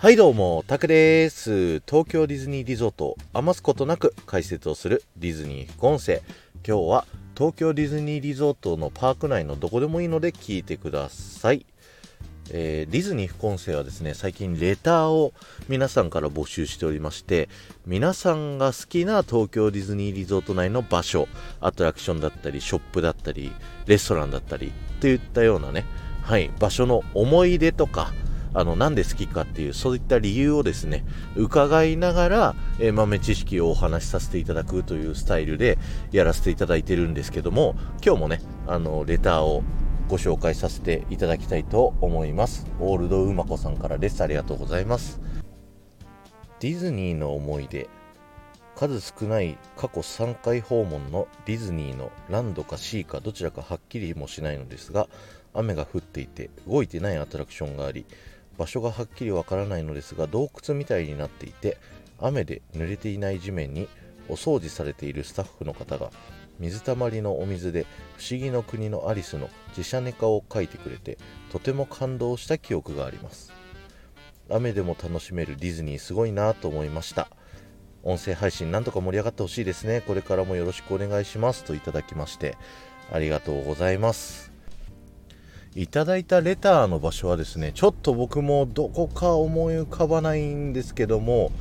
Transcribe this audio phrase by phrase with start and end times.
[0.00, 1.80] はいどうも、タクです。
[1.80, 6.22] 東京ディズニーリゾートを余すことなく解説をするディズニー副音声。
[6.66, 11.66] 今日は東京ディズニーリゾートのパーク内のどこでもいいので聞いてください。
[12.50, 15.34] えー、ディズニー副音声はですね、最近レターを
[15.68, 17.50] 皆さんから募集しておりまして、
[17.84, 21.28] 皆さんが好きな東京ディズニーリゾート内の場所、
[21.60, 23.52] アトラクションだったり、ショップだったり、
[23.84, 25.84] レストランだったり、といったようなね、
[26.22, 28.14] はい、場所の思い出とか、
[28.54, 31.04] あの、なんで好きかっていう、そういった理由をですね、
[31.36, 35.78] 伺いながら、えー、豆知識をお話しさせていただくというスタイルで
[36.12, 37.74] やらせていただいてるんですけども、
[38.04, 39.62] 今日もね、あの、レターを
[40.08, 42.66] ご紹介させていただきたいと思います。
[42.80, 44.22] オールドうまこさんからです。
[44.22, 45.20] ありがとうございます。
[46.58, 47.88] ディズニーの思い出。
[48.80, 55.06] 数少ない過去3回訪問のディズニーのランドかシーかどちらかはっきりもしないのですが
[55.52, 58.06] 雨が降っていて動いてないアトラクションがあり
[58.60, 61.78] 場所がはっきりわからないのですが洞窟みたいになっていて
[62.18, 63.88] 雨で濡れていない地面に
[64.28, 66.10] お掃除されているスタッフの方が
[66.58, 67.86] 水たまりのお水で
[68.18, 71.16] 不思議の国のアリスの自社ネカを描いてくれて
[71.50, 73.50] とても感動した記憶があります。
[74.50, 77.30] 雨でも楽しめるディズニーすごいなと思いました。
[78.02, 80.02] 音声配信なんとか盛り上がってほしいですね。
[80.06, 81.64] これからもよろしくお願いします。
[81.64, 82.58] といただきまして
[83.10, 84.49] ありがとうございます。
[85.76, 91.52] いただいたレターの場所はですねちょっと僕もどこか思い浮かばないんですけども、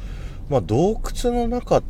[0.50, 1.84] まあ、洞窟の中っ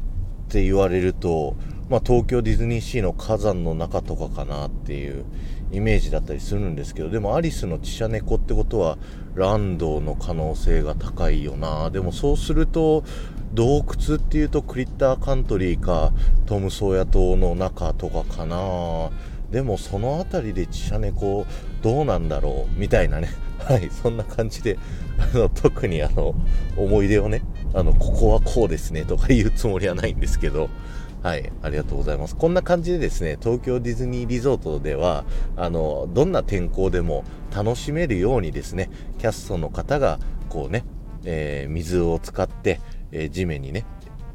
[0.49, 1.55] て言われると、
[1.89, 5.23] まあ、東京ディズニーシーの火山の中とかかなっていう
[5.71, 8.97] イメージだったりするんですけどでもアリスのチシャネコってことは
[9.35, 11.89] ランドの可能性が高いよな。
[11.89, 13.03] でもそうすると
[13.53, 16.11] 洞窟っていうとクリッターカントリーか
[16.45, 19.09] トム・ソーヤ島の中とかかな。
[19.51, 21.45] でもその辺りでチシャネコ
[21.81, 24.77] どうなんだろうみたいなね はいそんな感じで
[25.17, 26.35] あの特にあの
[26.77, 27.41] 思い出をね
[27.73, 30.69] あのここはこうですねとか言うつもりはないんですけど
[31.21, 32.35] はい、ありがとうございます。
[32.37, 35.25] こんな感じでですね、東京ディズニーリゾートでは、
[35.57, 40.17] あの、どんな天候でも楽しめるようにですね、キャストの方が、
[40.47, 40.85] こうね、
[41.25, 42.79] えー、水を使って、
[43.11, 43.85] えー、地面にね、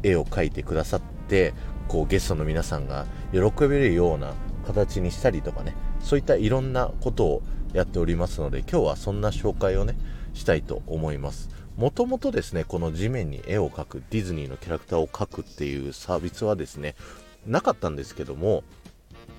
[0.03, 1.55] 絵を描いてくださって、
[1.89, 4.35] こうゲストの皆さんが喜べるような
[4.67, 5.75] 形にしたりとかね
[6.05, 7.43] そういったいろんなことを
[7.73, 9.97] やっておりますので今日はそんな紹介をね
[10.35, 11.49] したいと思います。
[11.77, 16.95] もともとですねこの地面に絵を描くディズニーのキャラクターを描くっていうサービスはですね
[17.47, 18.63] なかったんですけども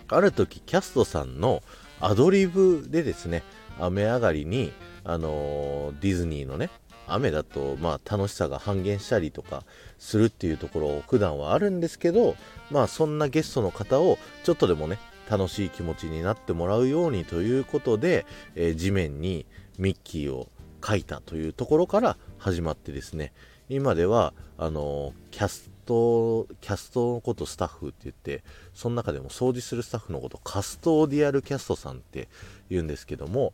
[0.09, 1.63] ある時キャストさんの
[2.01, 3.43] アドリブでですね
[3.79, 4.73] 雨上がりに
[5.05, 6.69] あのー、ディズニーのね
[7.07, 9.63] 雨だとまあ楽しさが半減したりとか
[9.97, 12.35] するっていうところを普段はあるんですけど
[12.69, 14.99] まあそんなゲストの方をちょっとでもね
[15.29, 18.25] 楽しい気持ちになってもらうようにということで、
[18.55, 19.45] えー、地面に
[19.77, 20.49] ミッキーを
[20.81, 23.33] 描いたというところから始まってですね。
[23.69, 28.43] 今ではあのキャストキャストのことスタッフって言って
[28.73, 32.27] その中でも掃除するスタッフのことカストーディアルキャストさんって
[32.69, 33.53] 言うんですけども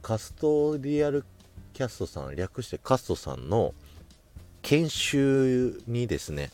[0.00, 1.24] カストーディアル
[1.72, 3.74] キャストさん略してカストさんの
[4.62, 6.50] 研修にですね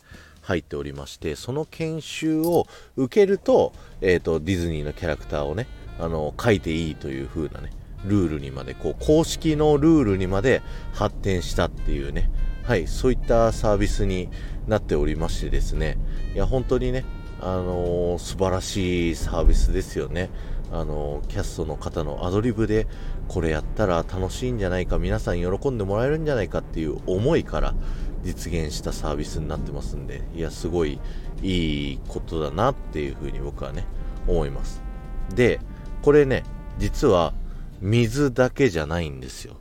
[0.49, 2.65] 入っておりましてその研修を
[2.95, 3.71] 受けると,、
[4.01, 5.67] えーと、ディズニーのキャラクターをね
[5.99, 7.69] あの書いていいという風なね
[8.05, 12.31] ルールにまでこう公式のルールにまで発展したっていうね
[12.63, 14.29] はいそういったサービスに
[14.67, 15.97] なっておりましてですね
[16.33, 17.05] いや本当にね
[17.41, 20.29] あのー、素晴らしいサービスですよね。
[20.71, 22.85] あのキャストの方のアドリブで
[23.27, 27.73] これやったら楽しいんじゃないか皆さん喜んでもらえるんじゃないかっていう思いから
[28.23, 30.99] 実現したサービスになってますんでいやすごい
[31.41, 33.85] いいことだなっていうふうに僕はね
[34.27, 34.81] 思います。
[35.33, 35.59] で
[36.01, 36.43] これね
[36.77, 37.33] 実は
[37.81, 39.55] 水だけじゃないんですよ。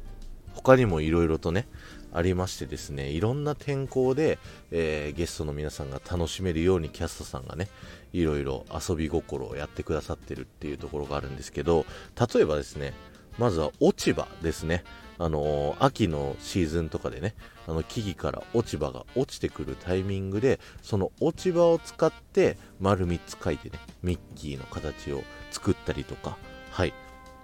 [0.54, 1.68] 他にもいろいろとね
[2.12, 4.38] ありましてですねいろんな天候で、
[4.70, 7.68] えー、ゲストの皆さんが楽しめるようにキャストさんがね
[8.12, 11.86] いろいろ遊び心をやってくださってるっていうところがあるんですけど
[12.34, 12.94] 例えばですね
[13.38, 14.84] まずは落ち葉ですね。
[15.18, 17.34] あのー、秋のシーズンとかでね
[17.66, 26.36] あの木々から落ち葉が落ちてくるタイミングでその落ち葉を使って丸3つ書いてねミッキーの形を作ったりとか
[26.70, 26.94] はい。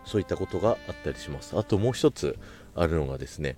[0.04, 1.58] そういったことがあったりします。
[1.58, 2.38] あともう一つ
[2.74, 3.56] あるのがですね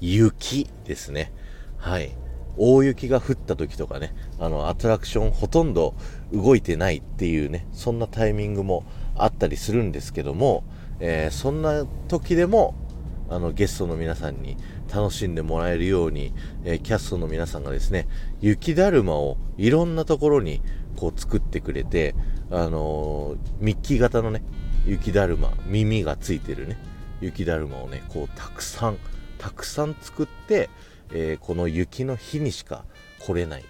[0.00, 1.32] 雪ですね。
[1.78, 2.12] はい。
[2.56, 5.94] 大雪が降った時とかねあのアトラクションほとんど
[6.32, 8.84] 動いてないっていうねそんなタイミングも
[9.16, 10.62] あったりするんですけども、
[11.00, 12.74] えー、そんな時でも
[13.28, 14.56] あのゲストの皆さんに
[14.92, 16.32] 楽しんでもらえるように、
[16.64, 18.06] えー、キャストの皆さんがですね
[18.40, 20.60] 雪だるまをいろんなところに
[20.96, 22.14] こう作ってくれて、
[22.50, 24.42] あのー、ミッキー型のね
[24.86, 26.78] 雪だるま耳がついてるね
[27.20, 28.98] 雪だるまをねこうたくさん
[29.38, 30.68] たくさん作って、
[31.12, 32.84] えー、この雪の日にしか
[33.18, 33.64] 来れない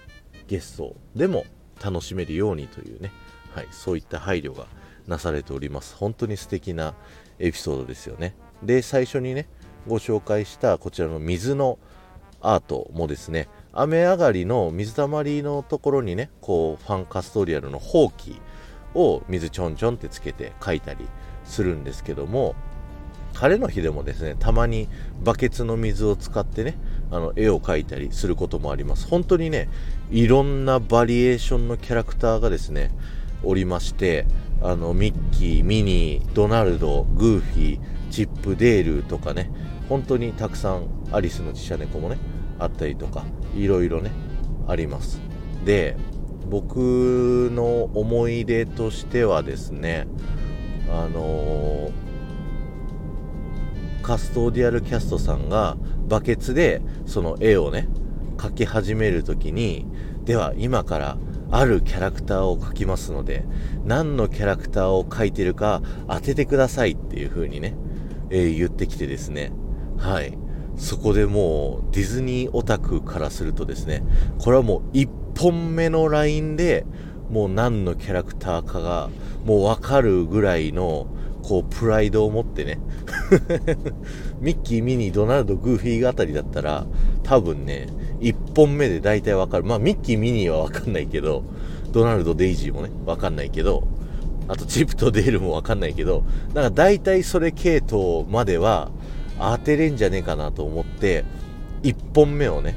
[0.48, 1.44] ゲストでも
[1.82, 3.12] 楽しめるようにというね、
[3.54, 4.66] はい、そういった配慮が
[5.06, 5.94] なされております。
[5.96, 6.94] 本当に素敵な
[7.38, 8.34] エピソードですよね。
[8.64, 9.46] で最初にね
[9.87, 11.78] ご紹介したこちらの水の
[12.40, 18.40] アートもですね雨上がりの水たまりのところにねこうファンカストリアルのほうき
[18.94, 21.06] を水ちょんちょんってつけて描いたり
[21.44, 22.55] するんですけども
[23.34, 24.88] 晴れの日でもですねたまに
[25.22, 26.76] バケツの水を使ってね
[27.10, 29.06] あの絵を描いたりすることもあります。
[29.08, 29.69] 本当にね
[30.10, 32.90] いろんなバリエーションのキャラクターがですね
[33.43, 34.26] おりまして
[34.62, 39.50] あのミッキーミニードナルドグーフィーチップデールとかね
[39.88, 42.18] 本当にたくさんアリスのちっちゃ猫もね
[42.58, 43.24] あったりとか
[43.54, 44.10] いろいろね
[44.66, 45.20] あります。
[45.64, 45.96] で
[46.48, 50.06] 僕の思い出としてはですね
[50.90, 51.92] あのー、
[54.02, 55.76] カストーディアルキャストさんが
[56.06, 57.88] バケツでその絵をね
[58.36, 59.86] 描き始める時に
[60.24, 61.16] では今から
[61.50, 63.44] あるキャラクターを描きますので
[63.84, 67.74] 何のキャラクターを描いてるか当ててくださいっていう風にね、
[68.34, 69.52] えー、言ってきてですね。
[69.96, 70.36] はい。
[70.76, 74.02] そこでもうディズニーオタクからするとですね
[74.40, 75.08] これはもう1
[75.38, 76.84] 本目のラインで
[77.31, 79.08] もう何のキャラクターかが
[79.44, 81.06] もうわかるぐらいの
[81.44, 82.81] こうプライドを持ってね。
[84.40, 86.86] ミッキー、ミニー、ドナルド、グーフィーあたりだったら
[87.22, 87.86] 多分ね
[88.20, 89.64] 1本目で大体わかる。
[89.64, 91.44] まあミッキー、ミニーはわかんないけど
[91.92, 93.86] ドナルド、デイジーもねわかんないけど
[94.49, 98.91] あとチップとデールもわかんないけどなんか大体それ系統までは
[99.38, 101.25] 当てれんじゃねえかなと思って
[101.82, 102.76] 1本目をね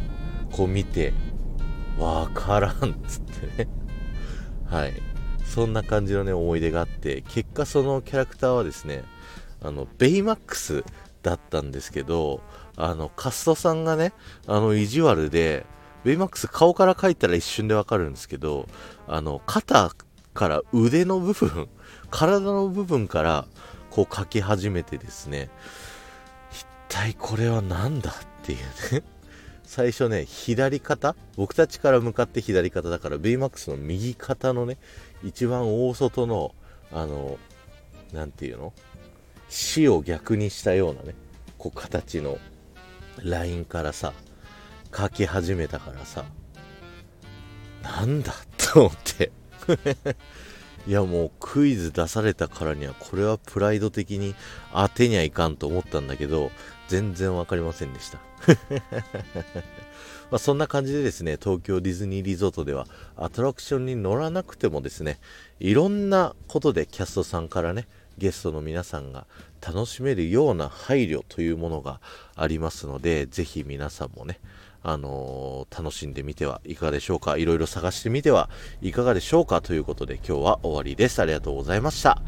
[0.52, 1.14] こう見て
[1.98, 2.78] わからんっ
[3.08, 3.70] つってね。
[4.66, 4.94] はい。
[5.44, 9.04] そんな感じのね思い出があって結果そのキャラクターはですね
[9.62, 10.84] あのベイマックス
[11.24, 12.42] だったんですけど
[12.76, 14.14] あのカストさんがね
[14.46, 15.66] あの意地悪で
[16.04, 18.68] ベイマックス顔から描いたら一瞬でわかるんですけど
[19.08, 19.92] あの肩
[20.38, 21.68] から腕の部分
[22.12, 23.48] 体の部分から
[23.90, 25.50] こう描き始めてですね
[26.52, 28.14] 一体これは何だっ
[28.44, 28.60] ていう
[28.94, 29.04] ね。
[29.64, 31.16] 最初ね左肩？
[31.36, 34.78] 僕たちから向かって左肩だから VMAX の右肩のね
[35.24, 36.54] 一番大外の
[36.92, 37.40] あの
[38.14, 38.74] 何ていうの？
[39.50, 41.16] 死を逆にしたようなね
[41.58, 42.38] こう形の
[43.24, 44.14] ラインからさ
[44.96, 46.26] 書き始めたからさ
[47.82, 49.32] なんだと思って。
[50.88, 54.36] いやもうクイズ出されたからにはこれはプライド的に
[54.74, 56.52] 当てにはいかんと思ったんだけど
[56.88, 58.20] 全然わかりませんでした。
[60.32, 62.86] まあそんな感じでですね、東京ディズニーリゾートでは
[63.16, 65.20] アトラクションに乗らなくてもですね、
[65.60, 67.88] いろんなことでキャストさんからね、
[68.18, 69.26] ゲストの皆さんが
[69.66, 72.02] 楽しめるような配慮というものが
[72.36, 74.40] ありますので、ぜひ皆さんもね、
[74.90, 77.36] あのー、楽しんでみてはいかがでしょうか？
[77.36, 78.50] いろいろ探してみては
[78.82, 79.60] いかがでしょうか？
[79.60, 81.22] ということで今日は終わりです。
[81.22, 82.22] ありがとうございました。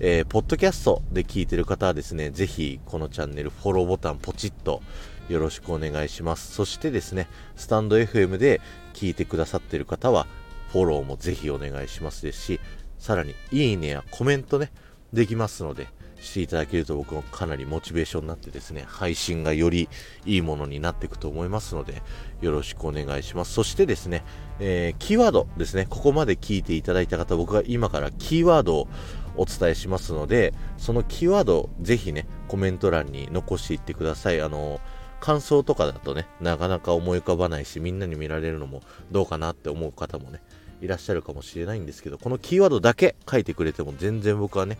[0.00, 4.82] えー、ポッドキャストで聞いてる方はですね、ぜひこのチャンネルフォローボタンポチッと
[5.28, 6.52] よろしくお願いします。
[6.52, 8.60] そしてですね、スタンド FM で
[8.92, 10.26] 聞いてくださってる方は
[10.72, 12.60] フォローもぜひお願いしますですし、
[12.98, 14.72] さらにいいねやコメントね、
[15.12, 15.86] できますので、
[16.20, 19.88] していただけると僕もかなりモチベーションになってですね、配信がより
[20.26, 22.02] いいものになっていくと思いますので、
[22.40, 23.52] よろしくお願いします。
[23.52, 24.24] そしてですね、
[24.58, 28.88] えー、キーワードですね、ここまで聞いていただいた方、僕が今からキーワードを
[29.36, 34.40] お伝えしますので、そのキーワードぜひね、コメント欄に残していってください。
[34.40, 34.80] あの、
[35.20, 40.40] 感想とかだとね、なかなか思い浮かばないし、みんなに見られるのもどうかなって思う方もね、
[40.80, 44.78] いらっしゃるかもしれないんですけど、このキーワードだけ書いてくれても全然僕はね、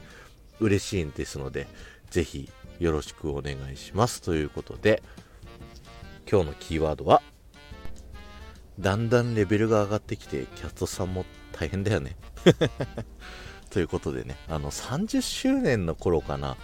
[0.61, 1.67] 嬉しいんですので、
[2.11, 4.23] ぜひよろしくお願いします。
[4.23, 5.02] ということで、
[6.31, 7.23] 今日のキーワードは、
[8.79, 12.17] だんだんレベルが上がってきて、キャットさんも大変だよね。
[13.71, 16.57] ということでね、あの30周年の頃かな、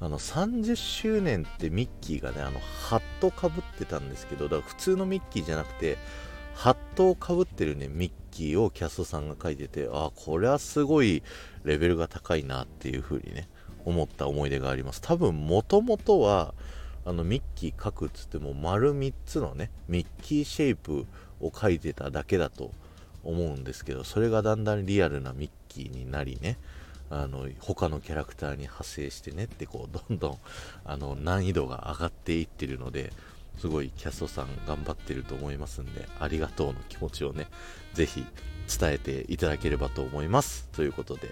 [0.00, 5.98] あの30周年ってミッキーがね、あのハットかぶってたんですけど、だから普通のミッキーじゃなくて、
[6.54, 11.22] ハットをかぶってるね、ミッキーをキャストさんが書いてて、ああ、これはすごい
[11.64, 13.48] レベルが高いなっていう風にね、
[13.84, 15.00] 思った思い出があります。
[15.00, 16.54] 多分、もともとは、
[17.06, 21.06] あのミッキー書くっつっても丸3つのね、ミッキーシェイプ
[21.40, 22.72] を書いてただけだと
[23.24, 26.58] 思うんですけど、それがだんだんリアルなミッキーになりね
[27.08, 30.38] あの他のキャラクターに派生してねってこうどんどん
[30.84, 33.12] あの難易度が上がっていってるので
[33.60, 37.46] すごいキャストさん頑張ってると思いますんで、ありがとうの気持ちをね、
[37.92, 38.24] ぜひ
[38.78, 40.66] 伝えていただければと思います。
[40.72, 41.30] ということで、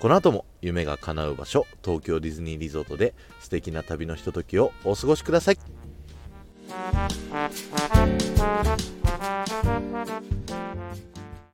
[0.00, 5.58] この後も夢が叶う場所、東京ディズニーリゾートで素敵な旅のひとときをお過ごしください。